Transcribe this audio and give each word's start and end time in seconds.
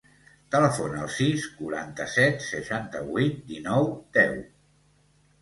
Telefona 0.53 1.01
al 1.07 1.11
sis, 1.15 1.45
quaranta-set, 1.59 2.41
seixanta-vuit, 2.47 3.37
dinou, 3.53 3.93
deu. 4.21 4.35